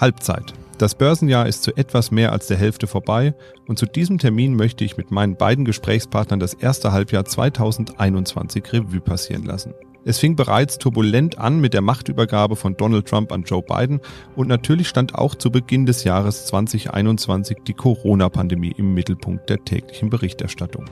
[0.00, 0.54] Halbzeit.
[0.78, 3.34] Das Börsenjahr ist zu etwas mehr als der Hälfte vorbei
[3.68, 9.00] und zu diesem Termin möchte ich mit meinen beiden Gesprächspartnern das erste Halbjahr 2021 Revue
[9.00, 9.74] passieren lassen.
[10.06, 14.00] Es fing bereits turbulent an mit der Machtübergabe von Donald Trump an Joe Biden
[14.34, 20.08] und natürlich stand auch zu Beginn des Jahres 2021 die Corona-Pandemie im Mittelpunkt der täglichen
[20.08, 20.86] Berichterstattung.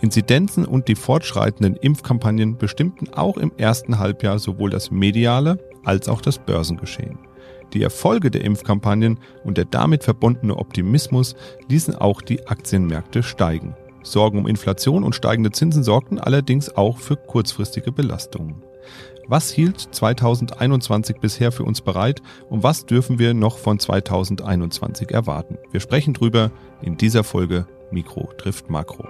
[0.00, 6.20] Inzidenzen und die fortschreitenden Impfkampagnen bestimmten auch im ersten Halbjahr sowohl das mediale als auch
[6.20, 7.29] das Börsengeschehen.
[7.72, 11.36] Die Erfolge der Impfkampagnen und der damit verbundene Optimismus
[11.68, 13.76] ließen auch die Aktienmärkte steigen.
[14.02, 18.62] Sorgen um Inflation und steigende Zinsen sorgten allerdings auch für kurzfristige Belastungen.
[19.26, 25.58] Was hielt 2021 bisher für uns bereit und was dürfen wir noch von 2021 erwarten?
[25.70, 26.50] Wir sprechen drüber
[26.82, 29.04] in dieser Folge Mikro trifft Makro.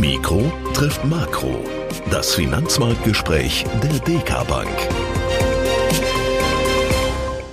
[0.00, 1.64] Mikro trifft Makro.
[2.10, 5.19] Das Finanzmarktgespräch der DK Bank.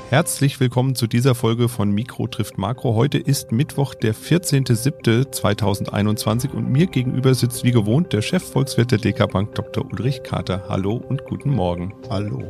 [0.10, 2.96] Herzlich willkommen zu dieser Folge von Mikro trifft Makro.
[2.96, 9.30] Heute ist Mittwoch, der 14.07.2021 und mir gegenüber sitzt wie gewohnt der Chefvolkswirt der DK
[9.30, 9.84] Bank, Dr.
[9.84, 10.64] Ulrich Kater.
[10.70, 11.94] Hallo und guten Morgen.
[12.10, 12.50] Hallo.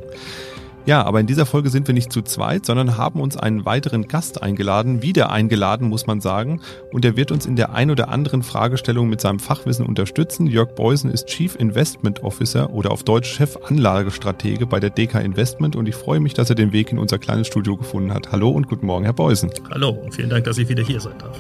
[0.88, 4.08] Ja, aber in dieser Folge sind wir nicht zu zweit, sondern haben uns einen weiteren
[4.08, 6.62] Gast eingeladen, wieder eingeladen, muss man sagen.
[6.94, 10.48] Und er wird uns in der ein oder anderen Fragestellung mit seinem Fachwissen unterstützen.
[10.48, 15.90] Jörg Beusen ist Chief Investment Officer oder auf Deutsch Chefanlagestratege bei der DK Investment und
[15.90, 18.32] ich freue mich, dass er den Weg in unser kleines Studio gefunden hat.
[18.32, 19.52] Hallo und guten Morgen, Herr Beusen.
[19.70, 21.38] Hallo und vielen Dank, dass ich wieder hier sein darf.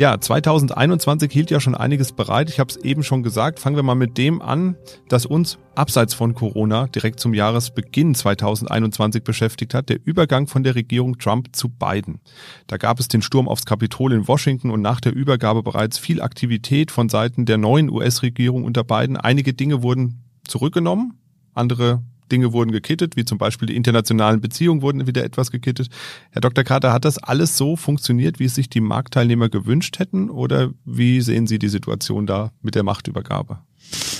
[0.00, 2.48] Ja, 2021 hielt ja schon einiges bereit.
[2.48, 3.60] Ich habe es eben schon gesagt.
[3.60, 4.76] Fangen wir mal mit dem an,
[5.10, 10.74] das uns abseits von Corona direkt zum Jahresbeginn 2021 beschäftigt hat, der Übergang von der
[10.74, 12.20] Regierung Trump zu Biden.
[12.66, 16.22] Da gab es den Sturm aufs Kapitol in Washington und nach der Übergabe bereits viel
[16.22, 19.18] Aktivität von Seiten der neuen US-Regierung unter Biden.
[19.18, 21.18] Einige Dinge wurden zurückgenommen,
[21.52, 25.88] andere Dinge wurden gekittet, wie zum Beispiel die internationalen Beziehungen wurden wieder etwas gekittet.
[26.30, 26.64] Herr Dr.
[26.64, 30.30] Carter, hat das alles so funktioniert, wie es sich die Marktteilnehmer gewünscht hätten?
[30.30, 33.58] Oder wie sehen Sie die Situation da mit der Machtübergabe?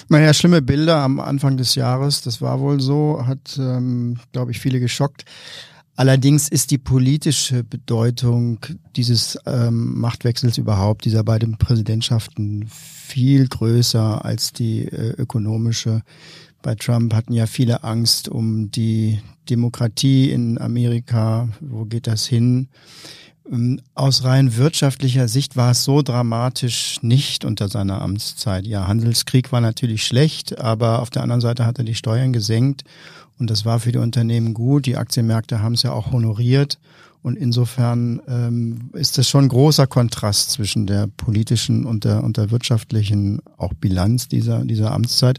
[0.09, 4.59] Naja, schlimme Bilder am Anfang des Jahres, das war wohl so, hat, ähm, glaube ich,
[4.59, 5.25] viele geschockt.
[6.01, 8.59] Allerdings ist die politische Bedeutung
[8.97, 16.03] dieses ähm, Machtwechsels überhaupt, dieser beiden Präsidentschaften, viel größer als die äh, ökonomische
[16.63, 21.49] bei Trump hatten ja viele Angst um die Demokratie in Amerika.
[21.61, 22.69] Wo geht das hin?
[23.51, 28.67] Ähm, aus rein wirtschaftlicher Sicht war es so dramatisch nicht unter seiner Amtszeit.
[28.67, 32.85] Ja, Handelskrieg war natürlich schlecht, aber auf der anderen Seite hat er die Steuern gesenkt
[33.39, 34.87] und das war für die Unternehmen gut.
[34.87, 36.79] Die Aktienmärkte haben es ja auch honoriert
[37.23, 42.37] und insofern ähm, ist das schon ein großer Kontrast zwischen der politischen und der, und
[42.37, 45.39] der wirtschaftlichen auch Bilanz dieser, dieser Amtszeit.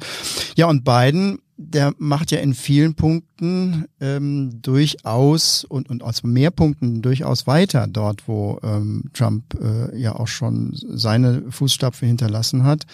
[0.56, 6.52] Ja, und Biden der macht ja in vielen Punkten ähm, durchaus und, und aus mehr
[6.52, 12.86] Punkten durchaus weiter dort, wo ähm, Trump äh, ja auch schon seine Fußstapfen hinterlassen hat.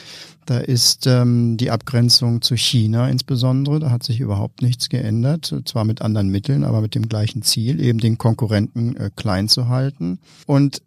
[0.45, 5.85] Da ist ähm, die Abgrenzung zu China insbesondere, da hat sich überhaupt nichts geändert, zwar
[5.85, 10.19] mit anderen Mitteln, aber mit dem gleichen Ziel, eben den Konkurrenten äh, klein zu halten.
[10.45, 10.81] Und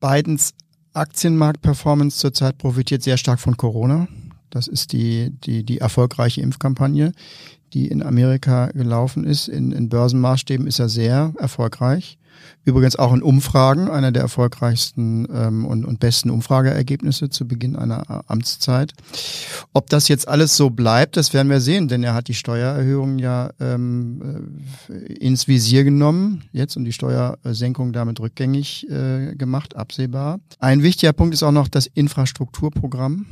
[0.00, 0.54] Bidens
[0.94, 4.08] Aktienmarktperformance zurzeit profitiert sehr stark von Corona.
[4.58, 7.12] Das ist die, die, die erfolgreiche Impfkampagne,
[7.74, 9.46] die in Amerika gelaufen ist.
[9.46, 12.18] In, in Börsenmaßstäben ist er sehr erfolgreich.
[12.64, 18.24] Übrigens auch in Umfragen, einer der erfolgreichsten ähm, und, und besten Umfrageergebnisse zu Beginn einer
[18.28, 18.94] Amtszeit.
[19.72, 23.20] Ob das jetzt alles so bleibt, das werden wir sehen, denn er hat die Steuererhöhung
[23.20, 24.58] ja ähm,
[24.88, 30.40] äh, ins Visier genommen jetzt und die Steuersenkung damit rückgängig äh, gemacht, absehbar.
[30.58, 33.26] Ein wichtiger Punkt ist auch noch das Infrastrukturprogramm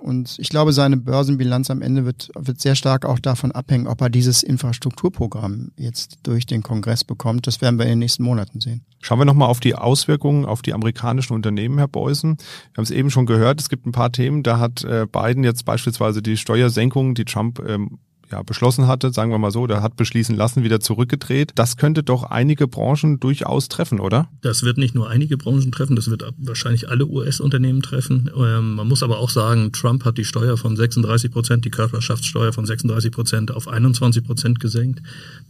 [0.00, 4.00] und ich glaube, seine Börsenbilanz am Ende wird, wird sehr stark auch davon abhängen, ob
[4.00, 7.46] er dieses Infrastrukturprogramm jetzt durch den Kongress bekommt.
[7.46, 8.84] Das werden wir in den nächsten Monaten sehen.
[9.00, 12.36] Schauen wir nochmal auf die Auswirkungen auf die amerikanischen Unternehmen, Herr Beusen.
[12.38, 14.42] Wir haben es eben schon gehört, es gibt ein paar Themen.
[14.42, 17.98] Da hat äh, Biden jetzt beispielsweise die Steuersenkungen, die Trump ähm,
[18.30, 21.52] ja, beschlossen hatte, sagen wir mal so, oder hat beschließen lassen, wieder zurückgedreht.
[21.54, 24.28] Das könnte doch einige Branchen durchaus treffen, oder?
[24.40, 28.30] Das wird nicht nur einige Branchen treffen, das wird wahrscheinlich alle US-Unternehmen treffen.
[28.36, 32.52] Ähm, man muss aber auch sagen, Trump hat die Steuer von 36 Prozent, die Körperschaftssteuer
[32.52, 35.00] von 36 Prozent auf 21 Prozent gesenkt.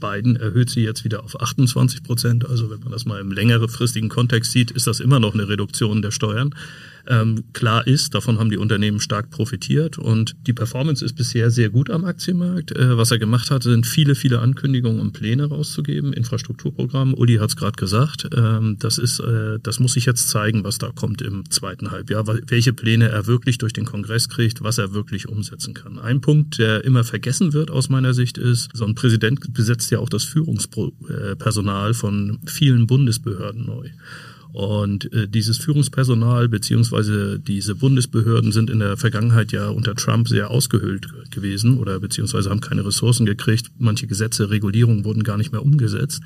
[0.00, 2.48] Biden erhöht sie jetzt wieder auf 28 Prozent.
[2.48, 6.02] Also wenn man das mal im längerefristigen Kontext sieht, ist das immer noch eine Reduktion
[6.02, 6.54] der Steuern.
[7.10, 11.68] Ähm, klar ist, davon haben die Unternehmen stark profitiert und die Performance ist bisher sehr
[11.68, 12.70] gut am Aktienmarkt.
[12.70, 17.12] Äh, was er gemacht hat, sind viele, viele Ankündigungen und Pläne rauszugeben, Infrastrukturprogramm.
[17.14, 18.28] Uli hat es gerade gesagt.
[18.32, 22.24] Ähm, das ist, äh, das muss sich jetzt zeigen, was da kommt im zweiten Halbjahr,
[22.26, 25.98] welche Pläne er wirklich durch den Kongress kriegt, was er wirklich umsetzen kann.
[25.98, 29.98] Ein Punkt, der immer vergessen wird aus meiner Sicht ist, so ein Präsident besetzt ja
[29.98, 33.90] auch das Führungspersonal von vielen Bundesbehörden neu.
[34.52, 40.50] Und äh, dieses Führungspersonal beziehungsweise diese Bundesbehörden sind in der Vergangenheit ja unter Trump sehr
[40.50, 43.70] ausgehöhlt gewesen oder beziehungsweise haben keine Ressourcen gekriegt.
[43.78, 46.22] Manche Gesetze, Regulierungen wurden gar nicht mehr umgesetzt.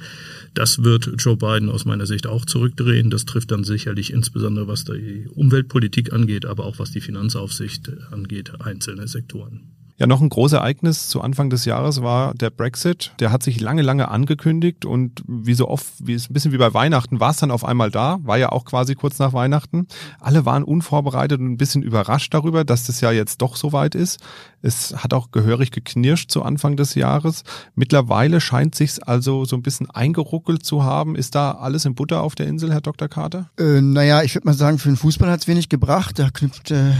[0.54, 3.10] Das wird Joe Biden aus meiner Sicht auch zurückdrehen.
[3.10, 8.52] Das trifft dann sicherlich insbesondere was die Umweltpolitik angeht, aber auch was die Finanzaufsicht angeht,
[8.60, 9.74] einzelne Sektoren.
[9.96, 13.12] Ja, noch ein großes Ereignis zu Anfang des Jahres war der Brexit.
[13.20, 16.58] Der hat sich lange, lange angekündigt und wie so oft, wie es ein bisschen wie
[16.58, 19.86] bei Weihnachten, war es dann auf einmal da, war ja auch quasi kurz nach Weihnachten.
[20.18, 23.94] Alle waren unvorbereitet und ein bisschen überrascht darüber, dass das ja jetzt doch so weit
[23.94, 24.18] ist.
[24.64, 27.44] Es hat auch gehörig geknirscht zu Anfang des Jahres.
[27.74, 31.16] Mittlerweile scheint sich's also so ein bisschen eingeruckelt zu haben.
[31.16, 33.08] Ist da alles in Butter auf der Insel, Herr Dr.
[33.08, 33.50] Carter?
[33.58, 36.18] Äh, naja, ich würde mal sagen, für den Fußball hat's wenig gebracht.
[36.18, 36.92] Da knüpft äh,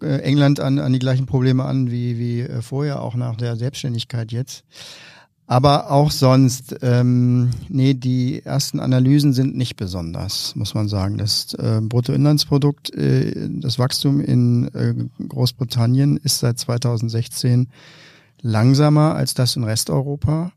[0.00, 4.32] England an, an die gleichen Probleme an wie, wie äh, vorher, auch nach der Selbstständigkeit
[4.32, 4.64] jetzt.
[5.52, 11.18] Aber auch sonst, ähm, nee, die ersten Analysen sind nicht besonders, muss man sagen.
[11.18, 14.94] Das äh, Bruttoinlandsprodukt, äh, das Wachstum in äh,
[15.28, 17.68] Großbritannien ist seit 2016
[18.40, 20.52] langsamer als das in Resteuropa.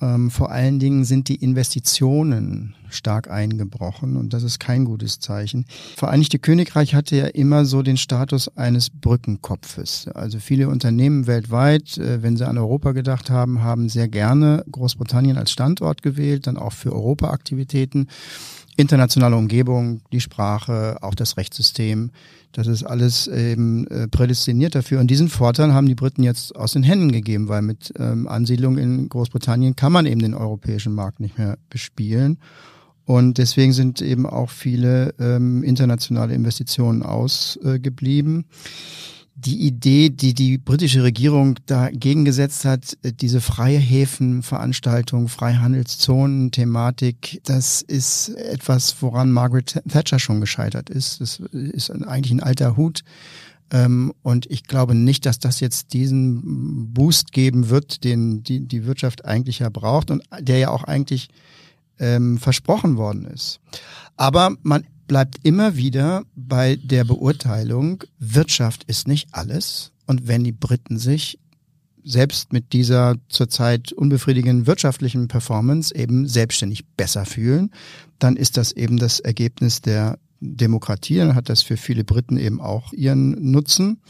[0.00, 5.66] Ähm, vor allen Dingen sind die Investitionen stark eingebrochen und das ist kein gutes Zeichen.
[5.96, 10.08] Vereinigte Königreich hatte ja immer so den Status eines Brückenkopfes.
[10.14, 15.36] Also viele Unternehmen weltweit, äh, wenn sie an Europa gedacht haben, haben sehr gerne Großbritannien
[15.36, 18.08] als Standort gewählt, dann auch für Europa-Aktivitäten
[18.76, 22.10] internationale Umgebung, die Sprache, auch das Rechtssystem.
[22.52, 25.00] Das ist alles eben äh, prädestiniert dafür.
[25.00, 28.78] Und diesen Vorteil haben die Briten jetzt aus den Händen gegeben, weil mit ähm, Ansiedlung
[28.78, 32.38] in Großbritannien kann man eben den europäischen Markt nicht mehr bespielen.
[33.06, 38.40] Und deswegen sind eben auch viele ähm, internationale Investitionen ausgeblieben.
[38.40, 46.50] Äh, die Idee, die die britische Regierung dagegen gesetzt hat, äh, diese freie Häfenveranstaltung, Freihandelszonen,
[46.50, 51.20] Thematik, das ist etwas, woran Margaret Thatcher schon gescheitert ist.
[51.20, 53.02] Das ist eigentlich ein alter Hut.
[53.70, 58.86] Ähm, und ich glaube nicht, dass das jetzt diesen Boost geben wird, den die, die
[58.86, 61.28] Wirtschaft eigentlich ja braucht und der ja auch eigentlich
[61.98, 63.60] ähm, versprochen worden ist.
[64.16, 69.92] Aber man bleibt immer wieder bei der Beurteilung, Wirtschaft ist nicht alles.
[70.06, 71.38] Und wenn die Briten sich
[72.04, 77.70] selbst mit dieser zurzeit unbefriedigenden wirtschaftlichen Performance eben selbstständig besser fühlen,
[78.18, 81.16] dann ist das eben das Ergebnis der Demokratie.
[81.16, 84.00] Dann hat das für viele Briten eben auch ihren Nutzen.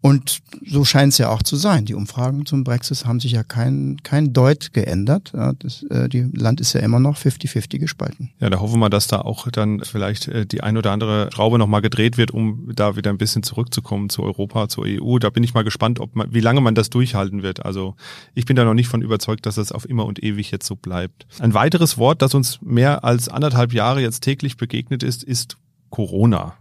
[0.00, 1.84] Und so scheint es ja auch zu sein.
[1.84, 5.32] Die Umfragen zum Brexit haben sich ja kein, kein Deut geändert.
[5.58, 8.30] Das äh, die Land ist ja immer noch 50-50 gespalten.
[8.38, 11.58] Ja, da hoffen wir, dass da auch dann vielleicht äh, die ein oder andere Schraube
[11.58, 15.18] nochmal gedreht wird, um da wieder ein bisschen zurückzukommen zu Europa, zur EU.
[15.18, 17.66] Da bin ich mal gespannt, ob man, wie lange man das durchhalten wird.
[17.66, 17.96] Also
[18.34, 20.76] ich bin da noch nicht von überzeugt, dass das auf immer und ewig jetzt so
[20.76, 21.26] bleibt.
[21.40, 25.56] Ein weiteres Wort, das uns mehr als anderthalb Jahre jetzt täglich begegnet ist, ist
[25.90, 26.54] Corona.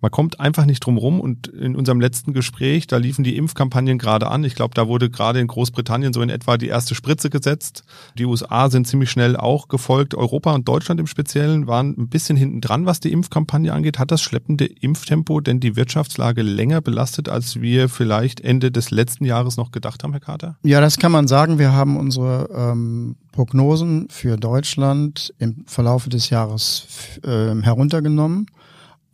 [0.00, 3.98] Man kommt einfach nicht drum rum und in unserem letzten Gespräch, da liefen die Impfkampagnen
[3.98, 4.44] gerade an.
[4.44, 7.84] Ich glaube, da wurde gerade in Großbritannien so in etwa die erste Spritze gesetzt.
[8.18, 10.14] Die USA sind ziemlich schnell auch gefolgt.
[10.14, 13.98] Europa und Deutschland im Speziellen waren ein bisschen hinten dran, was die Impfkampagne angeht.
[13.98, 19.24] Hat das schleppende Impftempo denn die Wirtschaftslage länger belastet, als wir vielleicht Ende des letzten
[19.24, 20.56] Jahres noch gedacht haben, Herr Carter?
[20.62, 21.58] Ja, das kann man sagen.
[21.58, 26.86] Wir haben unsere ähm, Prognosen für Deutschland im Verlaufe des Jahres
[27.24, 28.46] äh, heruntergenommen.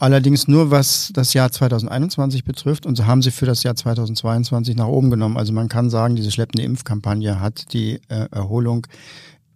[0.00, 4.76] Allerdings nur was das Jahr 2021 betrifft und so haben sie für das Jahr 2022
[4.76, 5.36] nach oben genommen.
[5.36, 8.86] Also man kann sagen, diese schleppende Impfkampagne hat die äh, Erholung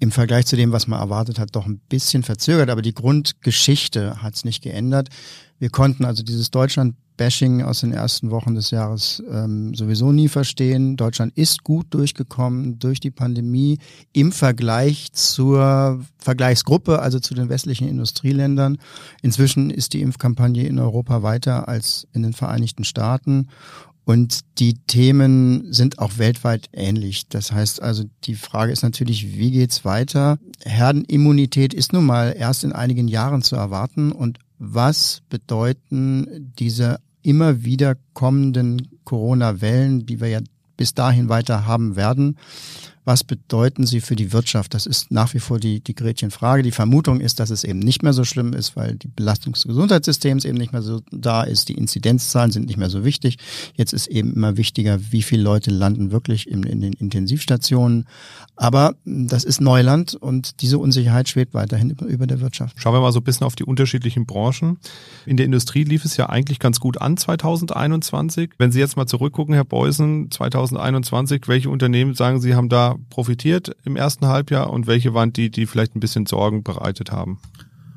[0.02, 2.70] im Vergleich zu dem, was man erwartet hat, doch ein bisschen verzögert.
[2.70, 5.10] Aber die Grundgeschichte hat es nicht geändert.
[5.60, 10.26] Wir konnten also dieses Deutschland Bashing aus den ersten Wochen des Jahres ähm, sowieso nie
[10.26, 10.96] verstehen.
[10.96, 13.78] Deutschland ist gut durchgekommen durch die Pandemie
[14.12, 18.78] im Vergleich zur Vergleichsgruppe, also zu den westlichen Industrieländern.
[19.22, 23.46] Inzwischen ist die Impfkampagne in Europa weiter als in den Vereinigten Staaten.
[24.04, 27.28] Und die Themen sind auch weltweit ähnlich.
[27.28, 30.38] Das heißt also, die Frage ist natürlich, wie geht's weiter?
[30.64, 37.64] Herdenimmunität ist nun mal erst in einigen Jahren zu erwarten und was bedeuten diese immer
[37.64, 40.40] wieder kommenden Corona-Wellen, die wir ja
[40.76, 42.36] bis dahin weiter haben werden,
[43.04, 44.74] was bedeuten sie für die Wirtschaft?
[44.74, 46.62] Das ist nach wie vor die, die Gretchenfrage.
[46.62, 49.64] Die Vermutung ist, dass es eben nicht mehr so schlimm ist, weil die Belastung des
[49.64, 51.68] Gesundheitssystems eben nicht mehr so da ist.
[51.68, 53.38] Die Inzidenzzahlen sind nicht mehr so wichtig.
[53.74, 58.06] Jetzt ist eben immer wichtiger, wie viele Leute landen wirklich in, in den Intensivstationen.
[58.54, 62.76] Aber das ist Neuland und diese Unsicherheit schwebt weiterhin über der Wirtschaft.
[62.80, 64.78] Schauen wir mal so ein bisschen auf die unterschiedlichen Branchen.
[65.26, 68.50] In der Industrie lief es ja eigentlich ganz gut an 2021.
[68.58, 73.74] Wenn Sie jetzt mal zurückgucken, Herr Beusen, 2021, welche Unternehmen sagen Sie haben da profitiert
[73.84, 77.38] im ersten Halbjahr und welche waren die, die vielleicht ein bisschen Sorgen bereitet haben?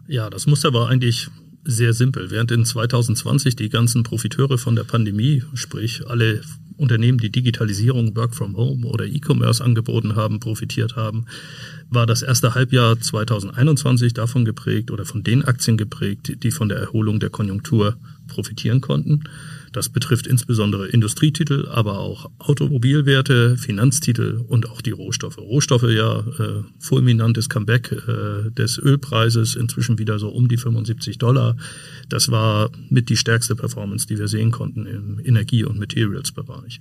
[0.07, 1.29] Ja, das Muster war eigentlich
[1.63, 2.29] sehr simpel.
[2.29, 6.41] Während in 2020 die ganzen Profiteure von der Pandemie, sprich alle
[6.77, 11.25] Unternehmen, die Digitalisierung, Work from Home oder E-Commerce angeboten haben, profitiert haben,
[11.89, 16.77] war das erste Halbjahr 2021 davon geprägt oder von den Aktien geprägt, die von der
[16.77, 17.97] Erholung der Konjunktur
[18.27, 19.23] profitieren konnten.
[19.75, 25.37] Das betrifft insbesondere Industrietitel, aber auch Automobilwerte, Finanztitel und auch die Rohstoffe.
[25.37, 31.57] Rohstoffe ja äh, fulminantes Comeback äh, des Ölpreises, inzwischen wieder so um die 75 Dollar.
[32.07, 36.79] Das war mit die stärkste Performance, die wir sehen konnten im Energie- und Materials-Bereich.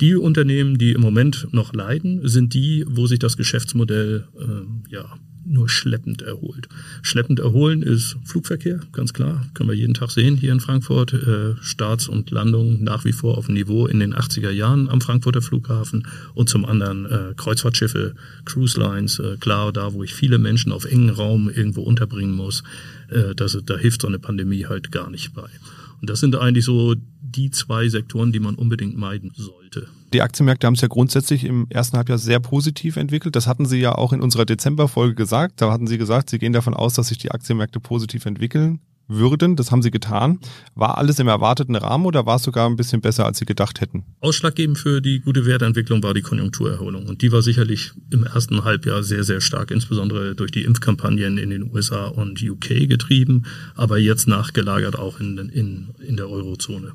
[0.00, 5.18] Die Unternehmen, die im Moment noch leiden, sind die, wo sich das Geschäftsmodell äh, ja
[5.44, 6.68] nur schleppend erholt.
[7.02, 11.12] Schleppend erholen ist Flugverkehr, ganz klar, können wir jeden Tag sehen hier in Frankfurt.
[11.12, 15.00] Äh, Starts und Landungen nach wie vor auf dem Niveau in den 80er Jahren am
[15.00, 20.38] Frankfurter Flughafen und zum anderen äh, Kreuzfahrtschiffe, Cruise Lines, äh, klar, da wo ich viele
[20.38, 22.62] Menschen auf engen Raum irgendwo unterbringen muss,
[23.08, 25.48] äh, das, da hilft so eine Pandemie halt gar nicht bei.
[26.00, 26.94] Und das sind eigentlich so
[27.30, 29.88] die zwei Sektoren, die man unbedingt meiden sollte.
[30.12, 33.36] Die Aktienmärkte haben es ja grundsätzlich im ersten Halbjahr sehr positiv entwickelt.
[33.36, 35.60] Das hatten Sie ja auch in unserer Dezemberfolge gesagt.
[35.60, 39.56] Da hatten Sie gesagt, Sie gehen davon aus, dass sich die Aktienmärkte positiv entwickeln würden.
[39.56, 40.38] Das haben sie getan.
[40.74, 43.80] War alles im erwarteten Rahmen oder war es sogar ein bisschen besser, als sie gedacht
[43.80, 44.04] hätten?
[44.20, 47.06] Ausschlaggebend für die gute Wertentwicklung war die Konjunkturerholung.
[47.06, 51.50] Und die war sicherlich im ersten Halbjahr sehr, sehr stark, insbesondere durch die Impfkampagnen in
[51.50, 56.92] den USA und UK getrieben, aber jetzt nachgelagert auch in, in, in der Eurozone.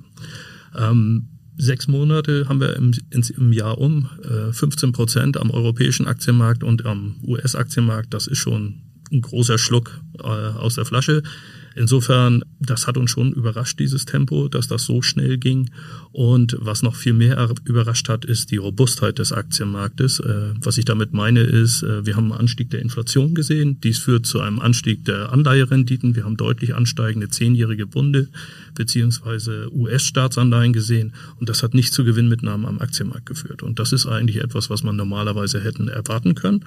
[0.75, 2.91] Ähm, sechs Monate haben wir im,
[3.37, 8.13] im Jahr um, äh, 15 Prozent am europäischen Aktienmarkt und am US-Aktienmarkt.
[8.13, 8.81] Das ist schon
[9.11, 11.23] ein großer Schluck äh, aus der Flasche.
[11.75, 15.69] Insofern, das hat uns schon überrascht, dieses Tempo, dass das so schnell ging.
[16.13, 20.21] Und was noch viel mehr überrascht hat, ist die Robustheit des Aktienmarktes.
[20.21, 23.81] Äh, was ich damit meine, ist, äh, wir haben einen Anstieg der Inflation gesehen.
[23.81, 26.15] Dies führt zu einem Anstieg der Anleiherenditen.
[26.15, 28.29] Wir haben deutlich ansteigende zehnjährige Bunde
[28.73, 31.13] beziehungsweise US-Staatsanleihen gesehen.
[31.39, 33.63] Und das hat nicht zu Gewinnmitnahmen am Aktienmarkt geführt.
[33.63, 36.63] Und das ist eigentlich etwas, was man normalerweise hätten erwarten können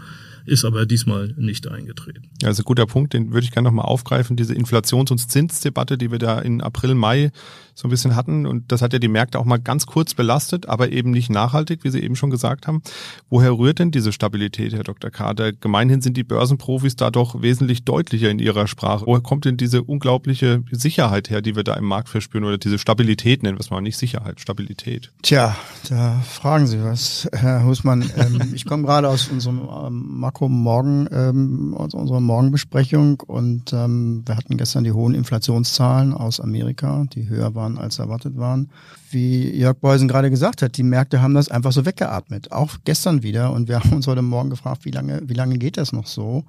[0.48, 2.22] ist aber diesmal nicht eingetreten.
[2.42, 4.54] Also guter Punkt, den würde ich gerne nochmal aufgreifen, diese
[4.98, 7.30] Inflations- und Zinsdebatte, die wir da in April, Mai
[7.78, 8.44] so ein bisschen hatten.
[8.44, 11.84] Und das hat ja die Märkte auch mal ganz kurz belastet, aber eben nicht nachhaltig,
[11.84, 12.82] wie Sie eben schon gesagt haben.
[13.30, 15.10] Woher rührt denn diese Stabilität, Herr Dr.
[15.10, 15.52] Kader?
[15.52, 19.06] Gemeinhin sind die Börsenprofis da doch wesentlich deutlicher in ihrer Sprache.
[19.06, 22.78] Woher kommt denn diese unglaubliche Sicherheit her, die wir da im Markt verspüren oder diese
[22.78, 25.12] Stabilität nennen wir es mal, nicht Sicherheit, Stabilität?
[25.22, 25.56] Tja,
[25.88, 28.10] da fragen Sie was, Herr Husmann.
[28.16, 34.36] Ähm, ich komme gerade aus unserem ähm, Makro-Morgen, ähm, aus unserer Morgenbesprechung und ähm, wir
[34.36, 38.70] hatten gestern die hohen Inflationszahlen aus Amerika, die höher waren waren, als erwartet waren.
[39.10, 42.52] Wie Jörg Beusen gerade gesagt hat, die Märkte haben das einfach so weggeatmet.
[42.52, 43.52] Auch gestern wieder.
[43.52, 46.44] Und wir haben uns heute Morgen gefragt, wie lange, wie lange geht das noch so?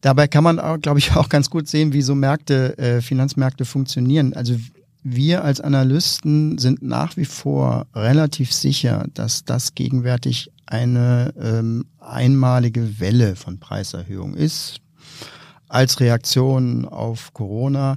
[0.00, 4.34] Dabei kann man, glaube ich, auch ganz gut sehen, wie so Märkte, äh, Finanzmärkte funktionieren.
[4.34, 4.56] Also
[5.02, 13.00] wir als Analysten sind nach wie vor relativ sicher, dass das gegenwärtig eine ähm, einmalige
[13.00, 14.80] Welle von Preiserhöhung ist
[15.74, 17.96] als Reaktion auf Corona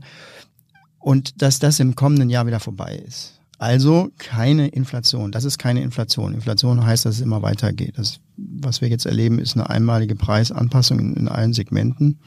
[0.99, 3.33] und dass das im kommenden Jahr wieder vorbei ist.
[3.59, 5.31] Also keine Inflation.
[5.31, 6.33] Das ist keine Inflation.
[6.33, 7.97] Inflation heißt, dass es immer weitergeht.
[7.97, 12.19] Das, was wir jetzt erleben, ist eine einmalige Preisanpassung in, in allen Segmenten.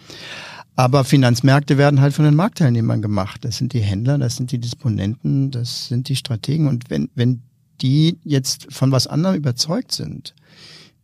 [0.74, 3.44] Aber Finanzmärkte werden halt von den Marktteilnehmern gemacht.
[3.44, 6.66] Das sind die Händler, das sind die Disponenten, das sind die Strategen.
[6.66, 7.42] Und wenn, wenn
[7.80, 10.34] die jetzt von was anderem überzeugt sind,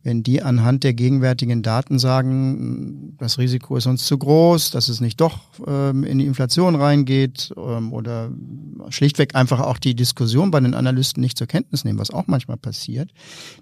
[0.07, 5.01] wenn die anhand der gegenwärtigen Daten sagen, das Risiko ist uns zu groß, dass es
[5.01, 8.31] nicht doch ähm, in die Inflation reingeht ähm, oder
[8.87, 12.55] schlichtweg einfach auch die Diskussion bei den Analysten nicht zur Kenntnis nehmen, was auch manchmal
[12.55, 13.11] passiert,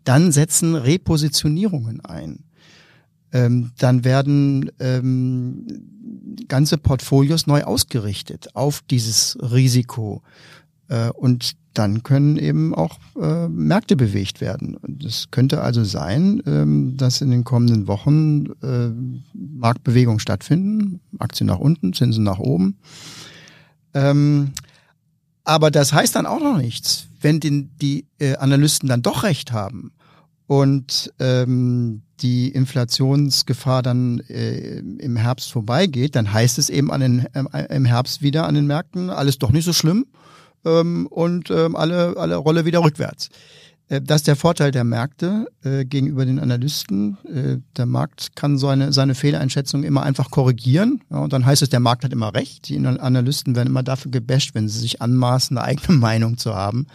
[0.03, 2.43] dann setzen Repositionierungen ein.
[3.33, 5.65] Ähm, dann werden ähm,
[6.47, 10.21] ganze Portfolios neu ausgerichtet auf dieses Risiko.
[10.87, 14.77] Äh, und dann können eben auch äh, Märkte bewegt werden.
[15.05, 18.91] Es könnte also sein, ähm, dass in den kommenden Wochen äh,
[19.33, 22.77] Marktbewegungen stattfinden, Aktien nach unten, Zinsen nach oben.
[23.93, 24.51] Ähm,
[25.43, 28.05] aber das heißt dann auch noch nichts, wenn die
[28.39, 29.91] Analysten dann doch recht haben
[30.47, 37.25] und ähm, die Inflationsgefahr dann äh, im Herbst vorbeigeht, dann heißt es eben an den,
[37.33, 40.05] äh, im Herbst wieder an den Märkten, alles doch nicht so schlimm
[40.65, 43.29] ähm, und ähm, alle, alle Rolle wieder rückwärts.
[43.89, 47.17] Äh, das ist der Vorteil der Märkte äh, gegenüber den Analysten.
[47.25, 51.01] Äh, der Markt kann seine, seine Fehleinschätzung immer einfach korrigieren.
[51.09, 52.69] Ja, und dann heißt es, der Markt hat immer recht.
[52.69, 56.87] Die Analysten werden immer dafür gebasht, wenn sie sich anmaßen, eine eigene Meinung zu haben.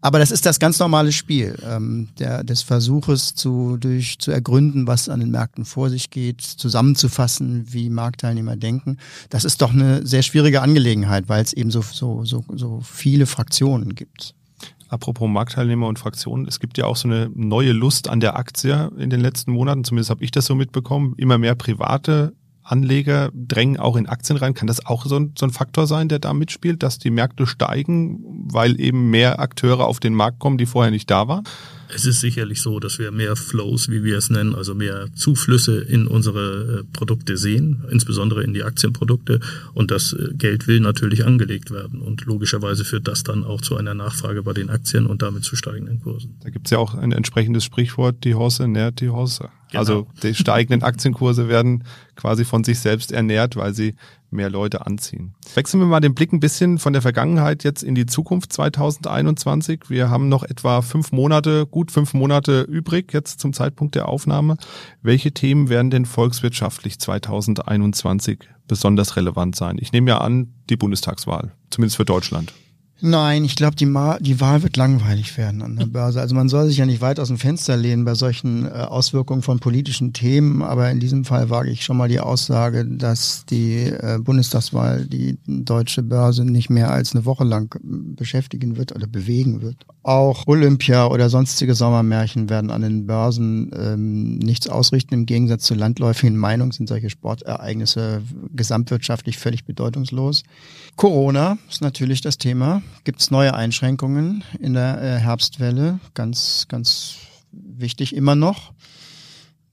[0.00, 4.86] Aber das ist das ganz normale Spiel ähm, der, des Versuches zu, durch, zu ergründen,
[4.86, 8.98] was an den Märkten vor sich geht, zusammenzufassen, wie Marktteilnehmer denken.
[9.30, 13.26] Das ist doch eine sehr schwierige Angelegenheit, weil es eben so, so, so, so viele
[13.26, 14.34] Fraktionen gibt.
[14.88, 18.90] Apropos Marktteilnehmer und Fraktionen, es gibt ja auch so eine neue Lust an der Aktie
[18.98, 21.14] in den letzten Monaten, zumindest habe ich das so mitbekommen.
[21.16, 24.54] Immer mehr private Anleger drängen auch in Aktien rein.
[24.54, 27.46] Kann das auch so ein, so ein Faktor sein, der da mitspielt, dass die Märkte
[27.46, 31.44] steigen, weil eben mehr Akteure auf den Markt kommen, die vorher nicht da waren?
[31.94, 35.80] Es ist sicherlich so, dass wir mehr Flows, wie wir es nennen, also mehr Zuflüsse
[35.80, 39.40] in unsere äh, Produkte sehen, insbesondere in die Aktienprodukte.
[39.74, 42.00] Und das äh, Geld will natürlich angelegt werden.
[42.00, 45.56] Und logischerweise führt das dann auch zu einer Nachfrage bei den Aktien und damit zu
[45.56, 46.36] steigenden Kursen.
[46.42, 49.48] Da gibt es ja auch ein entsprechendes Sprichwort, die Hosse nährt die Hosse.
[49.70, 49.80] Genau.
[49.80, 53.94] Also die steigenden Aktienkurse werden quasi von sich selbst ernährt, weil sie
[54.30, 55.34] mehr Leute anziehen.
[55.54, 59.84] Wechseln wir mal den Blick ein bisschen von der Vergangenheit jetzt in die Zukunft 2021.
[59.88, 64.56] Wir haben noch etwa fünf Monate, gut fünf Monate übrig jetzt zum Zeitpunkt der Aufnahme.
[65.02, 69.78] Welche Themen werden denn volkswirtschaftlich 2021 besonders relevant sein?
[69.80, 72.52] Ich nehme ja an, die Bundestagswahl, zumindest für Deutschland.
[73.00, 76.20] Nein, ich glaube, die, die Wahl wird langweilig werden an der Börse.
[76.20, 79.42] Also man soll sich ja nicht weit aus dem Fenster lehnen bei solchen äh, Auswirkungen
[79.42, 83.84] von politischen Themen, aber in diesem Fall wage ich schon mal die Aussage, dass die
[83.84, 89.60] äh, Bundestagswahl die deutsche Börse nicht mehr als eine Woche lang beschäftigen wird oder bewegen
[89.60, 89.84] wird.
[90.06, 95.14] Auch Olympia oder sonstige Sommermärchen werden an den Börsen ähm, nichts ausrichten.
[95.14, 98.22] Im Gegensatz zur landläufigen Meinung sind solche Sportereignisse
[98.54, 100.44] gesamtwirtschaftlich völlig bedeutungslos.
[100.94, 102.82] Corona ist natürlich das Thema.
[103.02, 105.98] Gibt es neue Einschränkungen in der äh, Herbstwelle?
[106.14, 107.16] Ganz, ganz
[107.50, 108.74] wichtig immer noch.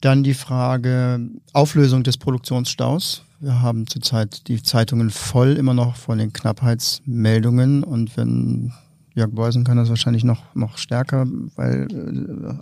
[0.02, 3.24] Dann die Frage Auflösung des Produktionsstaus.
[3.40, 8.74] Wir haben zurzeit die Zeitungen voll immer noch von den Knappheitsmeldungen und wenn
[9.16, 11.88] Jörg Beusen kann das wahrscheinlich noch, noch stärker weil,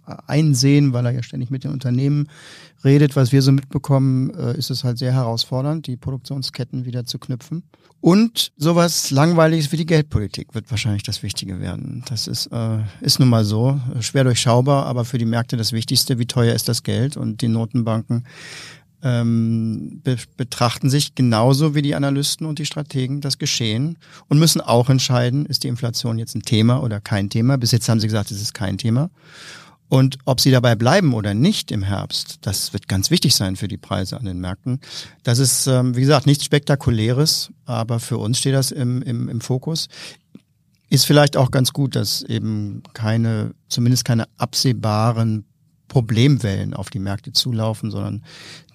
[0.07, 2.27] äh, einsehen, weil er ja ständig mit den Unternehmen
[2.83, 3.15] redet.
[3.15, 7.63] Was wir so mitbekommen, äh, ist es halt sehr herausfordernd, die Produktionsketten wieder zu knüpfen.
[8.01, 12.03] Und sowas Langweiliges wie die Geldpolitik wird wahrscheinlich das Wichtige werden.
[12.09, 16.17] Das ist, äh, ist nun mal so, schwer durchschaubar, aber für die Märkte das Wichtigste,
[16.17, 18.25] wie teuer ist das Geld und die Notenbanken
[19.03, 24.61] ähm, be betrachten sich genauso wie die Analysten und die Strategen das Geschehen und müssen
[24.61, 27.57] auch entscheiden, ist die Inflation jetzt ein Thema oder kein Thema.
[27.57, 29.09] Bis jetzt haben sie gesagt, es ist kein Thema.
[29.91, 33.67] Und ob sie dabei bleiben oder nicht im Herbst, das wird ganz wichtig sein für
[33.67, 34.79] die Preise an den Märkten.
[35.23, 39.41] Das ist, ähm, wie gesagt, nichts Spektakuläres, aber für uns steht das im, im, im
[39.41, 39.89] Fokus.
[40.89, 45.43] Ist vielleicht auch ganz gut, dass eben keine, zumindest keine absehbaren
[45.89, 48.23] Problemwellen auf die Märkte zulaufen, sondern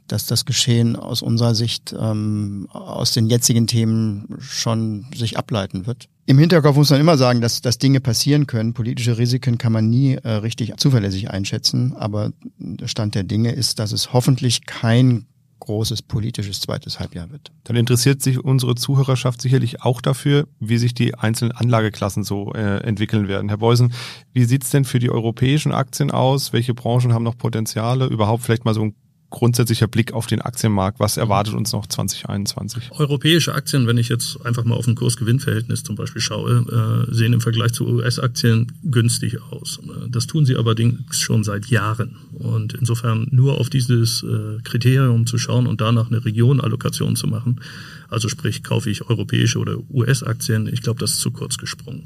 [0.09, 6.09] dass das Geschehen aus unserer Sicht ähm, aus den jetzigen Themen schon sich ableiten wird.
[6.27, 8.75] Im Hinterkopf muss man immer sagen, dass, dass Dinge passieren können.
[8.75, 13.79] Politische Risiken kann man nie äh, richtig zuverlässig einschätzen, aber der Stand der Dinge ist,
[13.79, 15.27] dass es hoffentlich kein
[15.61, 17.53] großes politisches zweites Halbjahr wird.
[17.65, 22.83] Dann interessiert sich unsere Zuhörerschaft sicherlich auch dafür, wie sich die einzelnen Anlageklassen so äh,
[22.83, 23.49] entwickeln werden.
[23.49, 23.93] Herr Beusen,
[24.33, 26.53] wie sieht's denn für die europäischen Aktien aus?
[26.53, 28.07] Welche Branchen haben noch Potenziale?
[28.07, 28.95] Überhaupt vielleicht mal so ein
[29.31, 31.01] grundsätzlicher Blick auf den Aktienmarkt.
[31.01, 32.91] Was erwartet uns noch 2021?
[32.93, 37.33] Europäische Aktien, wenn ich jetzt einfach mal auf ein Kurs-Gewinn-Verhältnis zum Beispiel schaue, äh, sehen
[37.33, 39.81] im Vergleich zu US-Aktien günstig aus.
[40.09, 42.17] Das tun sie allerdings schon seit Jahren.
[42.33, 47.61] Und insofern nur auf dieses äh, Kriterium zu schauen und danach eine Regionallokation zu machen,
[48.09, 52.05] also sprich kaufe ich europäische oder US-Aktien, ich glaube, das ist zu kurz gesprungen.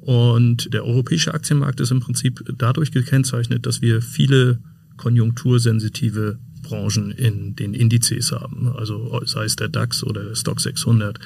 [0.00, 4.58] Und der europäische Aktienmarkt ist im Prinzip dadurch gekennzeichnet, dass wir viele
[4.96, 11.18] konjunktursensitive Branchen in den Indizes haben, also sei es der DAX oder der Stock 600.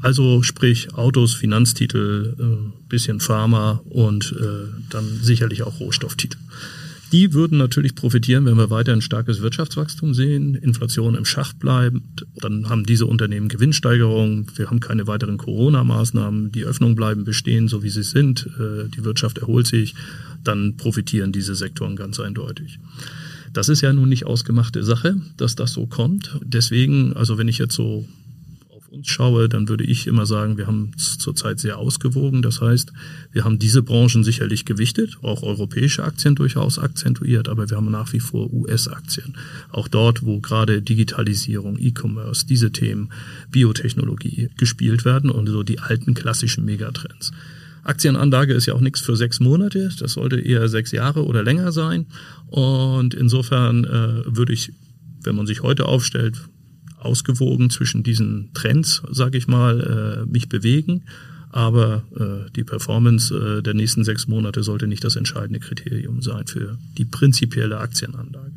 [0.00, 6.38] Also sprich Autos, Finanztitel, äh, bisschen Pharma und äh, dann sicherlich auch Rohstofftitel.
[7.14, 12.26] Die würden natürlich profitieren, wenn wir weiter ein starkes Wirtschaftswachstum sehen, Inflation im Schach bleibt,
[12.34, 17.84] dann haben diese Unternehmen Gewinnsteigerungen, wir haben keine weiteren Corona-Maßnahmen, die Öffnungen bleiben bestehen, so
[17.84, 19.94] wie sie sind, äh, die Wirtschaft erholt sich,
[20.42, 22.80] dann profitieren diese Sektoren ganz eindeutig.
[23.54, 26.38] Das ist ja nun nicht ausgemachte Sache, dass das so kommt.
[26.44, 28.06] Deswegen, also wenn ich jetzt so
[28.94, 32.42] uns schaue, dann würde ich immer sagen, wir haben es zurzeit sehr ausgewogen.
[32.42, 32.92] Das heißt,
[33.32, 38.12] wir haben diese Branchen sicherlich gewichtet, auch europäische Aktien durchaus akzentuiert, aber wir haben nach
[38.12, 39.36] wie vor US-Aktien.
[39.70, 43.10] Auch dort, wo gerade Digitalisierung, E-Commerce, diese Themen,
[43.50, 47.32] Biotechnologie gespielt werden und so die alten klassischen Megatrends.
[47.84, 51.70] Aktienanlage ist ja auch nichts für sechs Monate, das sollte eher sechs Jahre oder länger
[51.70, 52.06] sein.
[52.46, 54.72] Und insofern äh, würde ich,
[55.22, 56.40] wenn man sich heute aufstellt,
[56.98, 61.04] ausgewogen zwischen diesen Trends, sage ich mal, äh, mich bewegen.
[61.50, 66.46] Aber äh, die Performance äh, der nächsten sechs Monate sollte nicht das entscheidende Kriterium sein
[66.48, 68.56] für die prinzipielle Aktienanlage.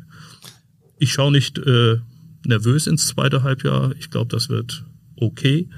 [0.98, 1.98] Ich schaue nicht äh,
[2.44, 3.92] nervös ins zweite Halbjahr.
[3.98, 5.68] Ich glaube, das wird okay.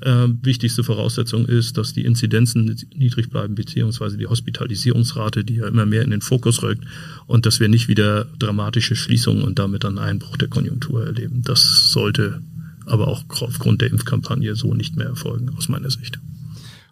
[0.00, 5.86] Äh, wichtigste Voraussetzung ist, dass die Inzidenzen niedrig bleiben, beziehungsweise die Hospitalisierungsrate, die ja immer
[5.86, 6.84] mehr in den Fokus rückt,
[7.26, 11.42] und dass wir nicht wieder dramatische Schließungen und damit einen Einbruch der Konjunktur erleben.
[11.42, 12.42] Das sollte
[12.86, 16.18] aber auch aufgrund der Impfkampagne so nicht mehr erfolgen, aus meiner Sicht.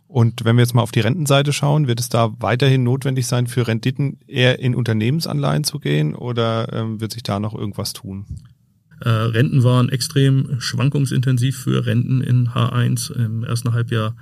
[0.08, 3.46] Und wenn wir jetzt mal auf die Rentenseite schauen, wird es da weiterhin notwendig sein,
[3.46, 8.24] für Renditen eher in Unternehmensanleihen zu gehen oder ähm, wird sich da noch irgendwas tun?
[9.00, 14.14] Äh, Renten waren extrem schwankungsintensiv für Renten in H1 im ersten Halbjahr.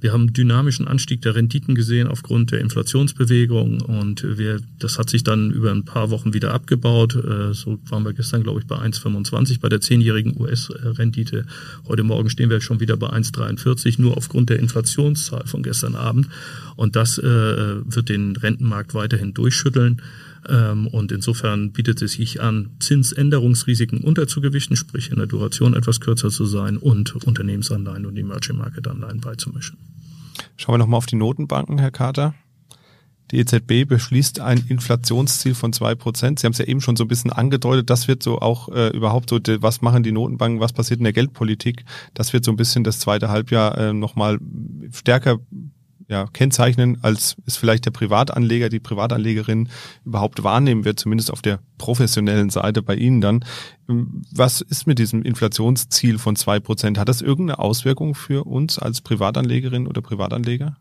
[0.00, 5.22] Wir haben dynamischen Anstieg der Renditen gesehen aufgrund der Inflationsbewegung und wir, das hat sich
[5.22, 7.14] dann über ein paar Wochen wieder abgebaut.
[7.14, 11.46] Äh, so waren wir gestern, glaube ich, bei 1,25 bei der zehnjährigen US-Rendite.
[11.86, 16.28] Heute Morgen stehen wir schon wieder bei 1,43, nur aufgrund der Inflationszahl von gestern Abend.
[16.76, 20.02] Und das äh, wird den Rentenmarkt weiterhin durchschütteln.
[20.48, 26.30] Ähm, und insofern bietet es sich an, Zinsänderungsrisiken unterzugewichten, sprich in der Duration etwas kürzer
[26.30, 29.78] zu sein und Unternehmensanleihen und Emerging Market Anleihen beizumischen.
[30.56, 32.34] Schauen wir nochmal auf die Notenbanken, Herr Carter.
[33.30, 36.38] Die EZB beschließt ein Inflationsziel von zwei Prozent.
[36.38, 37.88] Sie haben es ja eben schon so ein bisschen angedeutet.
[37.88, 41.14] Das wird so auch äh, überhaupt so, was machen die Notenbanken, was passiert in der
[41.14, 41.84] Geldpolitik.
[42.12, 44.38] Das wird so ein bisschen das zweite Halbjahr äh, nochmal
[44.92, 45.38] stärker
[46.08, 49.68] ja, kennzeichnen, als es vielleicht der Privatanleger, die Privatanlegerin
[50.04, 53.44] überhaupt wahrnehmen wird, zumindest auf der professionellen Seite bei Ihnen dann.
[53.86, 56.98] Was ist mit diesem Inflationsziel von zwei Prozent?
[56.98, 60.76] Hat das irgendeine Auswirkung für uns als Privatanlegerin oder Privatanleger?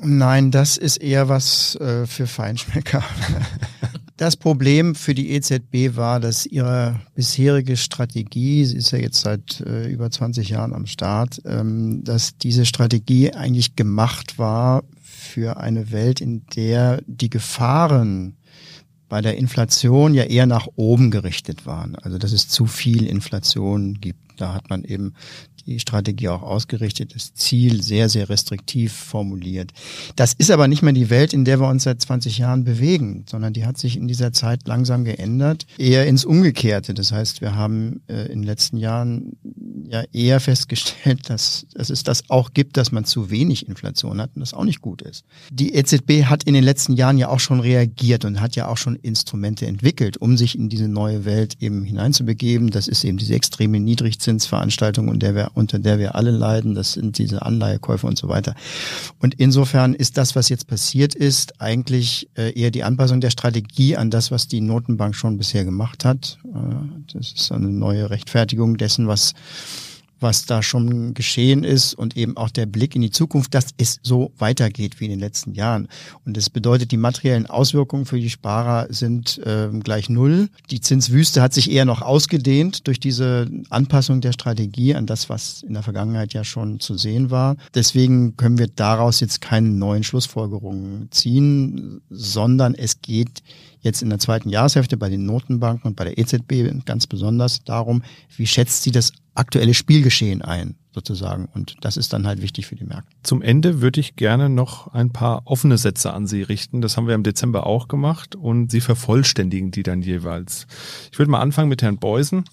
[0.00, 3.04] Nein, das ist eher was äh, für Feinschmecker.
[4.22, 9.60] Das Problem für die EZB war, dass ihre bisherige Strategie, sie ist ja jetzt seit
[9.62, 15.90] äh, über 20 Jahren am Start, ähm, dass diese Strategie eigentlich gemacht war für eine
[15.90, 18.36] Welt, in der die Gefahren
[19.08, 21.96] bei der Inflation ja eher nach oben gerichtet waren.
[21.96, 24.40] Also dass es zu viel Inflation gibt.
[24.40, 25.14] Da hat man eben
[25.66, 29.72] die Strategie auch ausgerichtet, das Ziel sehr, sehr restriktiv formuliert.
[30.16, 33.24] Das ist aber nicht mehr die Welt, in der wir uns seit 20 Jahren bewegen,
[33.28, 36.94] sondern die hat sich in dieser Zeit langsam geändert, eher ins Umgekehrte.
[36.94, 39.36] Das heißt, wir haben äh, in den letzten Jahren
[39.88, 44.30] ja eher festgestellt, dass, dass es das auch gibt, dass man zu wenig Inflation hat
[44.34, 45.24] und das auch nicht gut ist.
[45.50, 48.76] Die EZB hat in den letzten Jahren ja auch schon reagiert und hat ja auch
[48.76, 52.70] schon Instrumente entwickelt, um sich in diese neue Welt eben hineinzubegeben.
[52.70, 56.74] Das ist eben diese extreme Niedrigzinsveranstaltung, in der wir unter der wir alle leiden.
[56.74, 58.54] Das sind diese Anleihekäufe und so weiter.
[59.20, 63.96] Und insofern ist das, was jetzt passiert ist, eigentlich äh, eher die Anpassung der Strategie
[63.96, 66.38] an das, was die Notenbank schon bisher gemacht hat.
[66.44, 69.34] Äh, das ist eine neue Rechtfertigung dessen, was
[70.22, 73.98] was da schon geschehen ist und eben auch der Blick in die Zukunft, dass es
[74.02, 75.88] so weitergeht wie in den letzten Jahren.
[76.24, 80.48] Und das bedeutet, die materiellen Auswirkungen für die Sparer sind äh, gleich null.
[80.70, 85.62] Die Zinswüste hat sich eher noch ausgedehnt durch diese Anpassung der Strategie an das, was
[85.62, 87.56] in der Vergangenheit ja schon zu sehen war.
[87.74, 93.42] Deswegen können wir daraus jetzt keine neuen Schlussfolgerungen ziehen, sondern es geht
[93.82, 98.02] jetzt in der zweiten Jahreshälfte bei den Notenbanken und bei der EZB ganz besonders darum,
[98.36, 101.48] wie schätzt sie das aktuelle Spielgeschehen ein, sozusagen.
[101.52, 103.10] Und das ist dann halt wichtig für die Märkte.
[103.22, 106.80] Zum Ende würde ich gerne noch ein paar offene Sätze an Sie richten.
[106.80, 110.66] Das haben wir im Dezember auch gemacht und Sie vervollständigen die dann jeweils.
[111.10, 112.44] Ich würde mal anfangen mit Herrn Beusen.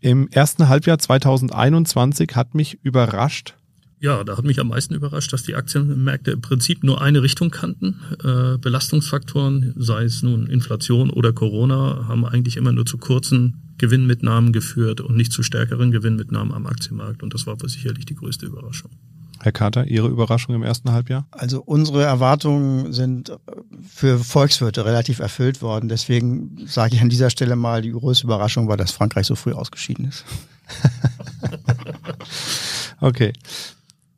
[0.00, 3.57] Im ersten Halbjahr 2021 hat mich überrascht,
[4.00, 7.50] ja, da hat mich am meisten überrascht, dass die Aktienmärkte im Prinzip nur eine Richtung
[7.50, 8.00] kannten.
[8.22, 14.52] Äh, Belastungsfaktoren, sei es nun Inflation oder Corona, haben eigentlich immer nur zu kurzen Gewinnmitnahmen
[14.52, 17.22] geführt und nicht zu stärkeren Gewinnmitnahmen am Aktienmarkt.
[17.22, 18.90] Und das war sicherlich die größte Überraschung.
[19.40, 21.26] Herr Carter, Ihre Überraschung im ersten Halbjahr?
[21.30, 23.32] Also unsere Erwartungen sind
[23.88, 25.88] für Volkswirte relativ erfüllt worden.
[25.88, 29.52] Deswegen sage ich an dieser Stelle mal, die größte Überraschung war, dass Frankreich so früh
[29.52, 30.24] ausgeschieden ist.
[33.00, 33.32] okay.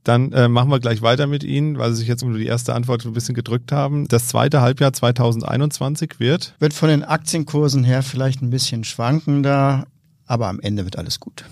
[0.05, 2.75] Dann äh, machen wir gleich weiter mit Ihnen, weil Sie sich jetzt um die erste
[2.75, 4.09] Antwort ein bisschen gedrückt haben.
[4.09, 6.55] Das zweite Halbjahr 2021 wird?
[6.59, 9.87] Wird von den Aktienkursen her vielleicht ein bisschen schwankender,
[10.27, 11.45] aber am Ende wird alles gut.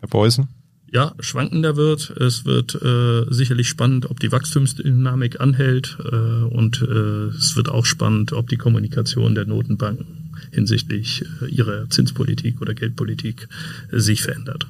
[0.00, 0.48] Herr Beusen?
[0.94, 2.10] ja, schwankender wird.
[2.20, 7.84] Es wird äh, sicherlich spannend, ob die Wachstumsdynamik anhält äh, und äh, es wird auch
[7.84, 13.48] spannend, ob die Kommunikation der Notenbanken hinsichtlich äh, ihrer Zinspolitik oder Geldpolitik
[13.90, 14.68] äh, sich verändert.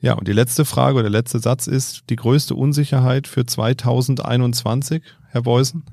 [0.00, 5.02] Ja, und die letzte Frage oder der letzte Satz ist die größte Unsicherheit für 2021,
[5.30, 5.84] Herr Beusen?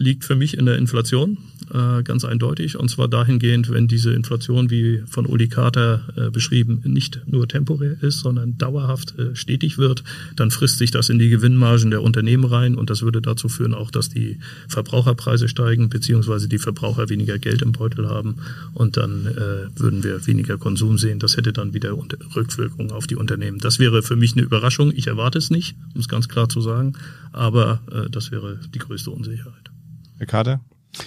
[0.00, 1.36] Liegt für mich in der Inflation,
[1.72, 2.78] äh, ganz eindeutig.
[2.78, 8.02] Und zwar dahingehend, wenn diese Inflation, wie von Uli Carter äh, beschrieben, nicht nur temporär
[8.02, 10.02] ist, sondern dauerhaft äh, stetig wird,
[10.36, 13.74] dann frisst sich das in die Gewinnmargen der Unternehmen rein und das würde dazu führen
[13.74, 18.36] auch, dass die Verbraucherpreise steigen, beziehungsweise die Verbraucher weniger Geld im Beutel haben
[18.72, 21.18] und dann äh, würden wir weniger Konsum sehen.
[21.18, 21.94] Das hätte dann wieder
[22.34, 23.58] Rückwirkungen auf die Unternehmen.
[23.58, 24.92] Das wäre für mich eine Überraschung.
[24.96, 26.94] Ich erwarte es nicht, um es ganz klar zu sagen,
[27.32, 29.69] aber äh, das wäre die größte Unsicherheit.
[30.26, 30.60] Kader?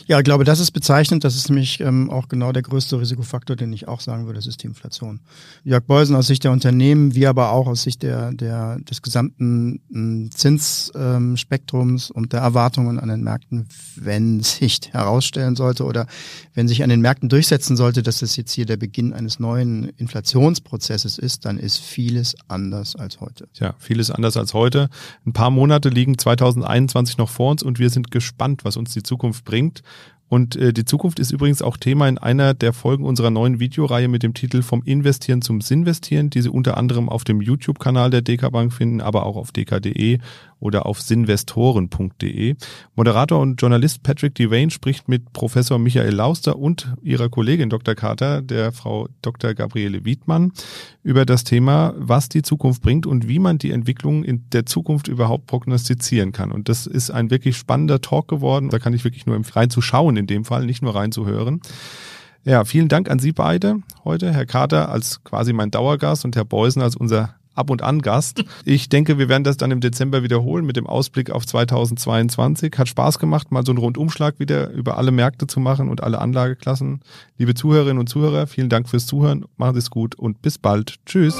[0.07, 1.23] Ja, ich glaube, das ist bezeichnend.
[1.23, 4.47] Das ist nämlich ähm, auch genau der größte Risikofaktor, den ich auch sagen würde, das
[4.47, 5.19] ist die Inflation.
[5.63, 9.81] Jörg Beusen aus Sicht der Unternehmen, wie aber auch aus Sicht der, der, des gesamten
[9.93, 16.07] ähm, Zinsspektrums ähm, und der Erwartungen an den Märkten, wenn sich herausstellen sollte oder
[16.53, 19.89] wenn sich an den Märkten durchsetzen sollte, dass das jetzt hier der Beginn eines neuen
[19.89, 23.47] Inflationsprozesses ist, dann ist vieles anders als heute.
[23.55, 24.89] Ja, vieles anders als heute.
[25.25, 29.03] Ein paar Monate liegen 2021 noch vor uns und wir sind gespannt, was uns die
[29.03, 29.83] Zukunft bringt bringt.
[30.29, 34.07] Und äh, die Zukunft ist übrigens auch Thema in einer der Folgen unserer neuen Videoreihe
[34.07, 38.23] mit dem Titel Vom Investieren zum Sinvestieren, die Sie unter anderem auf dem YouTube-Kanal der
[38.23, 40.17] DK Bank finden, aber auch auf dk.de
[40.63, 42.55] oder auf sinvestoren.de.
[42.95, 47.95] Moderator und Journalist Patrick Devane spricht mit Professor Michael Lauster und ihrer Kollegin Dr.
[47.95, 49.53] Carter, der Frau Dr.
[49.53, 50.53] Gabriele Wiedmann,
[51.03, 55.09] über das Thema, was die Zukunft bringt und wie man die Entwicklung in der Zukunft
[55.09, 56.51] überhaupt prognostizieren kann.
[56.51, 58.69] Und das ist ein wirklich spannender Talk geworden.
[58.69, 61.59] Da kann ich wirklich nur reinzuschauen in dem Fall, nicht nur reinzuhören.
[62.45, 64.33] Ja, vielen Dank an Sie beide heute.
[64.33, 68.43] Herr Carter als quasi mein Dauergast und Herr Beusen als unser ab und an Gast.
[68.65, 72.73] Ich denke, wir werden das dann im Dezember wiederholen mit dem Ausblick auf 2022.
[72.77, 76.19] Hat Spaß gemacht, mal so einen Rundumschlag wieder über alle Märkte zu machen und alle
[76.19, 77.01] Anlageklassen.
[77.37, 79.45] Liebe Zuhörerinnen und Zuhörer, vielen Dank fürs Zuhören.
[79.57, 80.95] Machen Sie es gut und bis bald.
[81.05, 81.39] Tschüss.